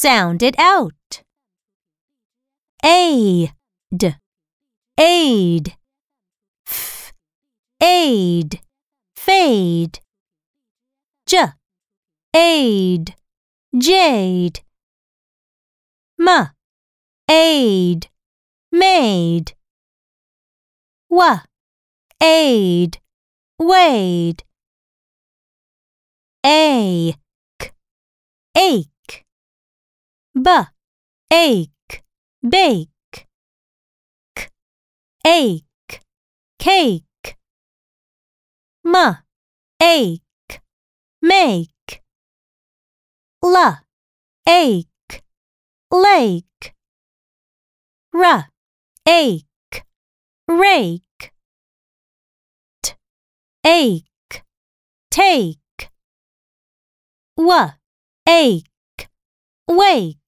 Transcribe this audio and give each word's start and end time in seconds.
Sound 0.00 0.44
it 0.44 0.54
out. 0.60 1.24
A, 2.84 3.50
d, 3.92 4.14
aid. 4.96 5.76
F, 6.68 7.12
aid, 7.82 8.60
fade. 9.16 9.98
J, 11.26 11.46
aid, 12.32 13.16
jade. 13.76 14.60
M, 16.20 16.50
aid, 17.28 18.08
made. 18.70 19.56
W, 21.10 21.40
aid, 22.22 23.00
wade. 23.58 24.44
A, 26.46 27.16
k, 27.58 27.72
ache. 28.56 28.97
B, 30.40 30.50
ache, 31.32 32.04
bake. 32.42 33.26
K, 34.36 34.48
ache, 35.26 36.00
cake. 36.60 37.36
M, 38.84 38.94
ache, 39.80 40.60
make. 41.20 42.02
L, 43.42 43.78
ache, 44.46 45.22
lake. 45.90 46.74
R, 48.14 48.48
ache, 49.06 49.84
rake. 50.46 51.32
T, 52.82 52.94
ache, 53.64 54.44
take. 55.10 55.90
W, 57.36 57.72
ache, 58.26 59.08
wake. 59.68 60.18